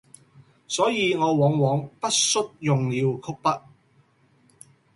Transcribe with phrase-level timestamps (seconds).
[0.67, 3.61] 所以我往往不恤用了曲筆，